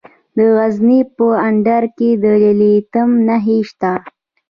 [0.35, 2.25] د غزني په اندړ کې د
[2.59, 3.91] لیتیم نښې شته.